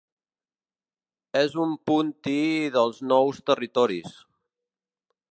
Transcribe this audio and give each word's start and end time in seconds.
És 1.41 1.51
un 1.65 1.75
'punti' 1.89 2.71
dels 2.77 3.01
Nous 3.11 3.43
Territoris. 3.51 4.17